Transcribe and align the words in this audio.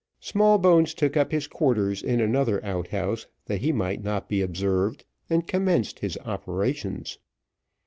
Smallbones 0.19 0.95
took 0.95 1.15
up 1.15 1.31
his 1.31 1.45
quarters 1.45 2.01
in 2.01 2.19
another 2.19 2.59
outhouse, 2.65 3.27
that 3.45 3.61
he 3.61 3.71
might 3.71 4.01
not 4.01 4.27
be 4.27 4.41
observed, 4.41 5.05
and 5.29 5.47
commenced 5.47 5.99
his 5.99 6.17
operations. 6.25 7.19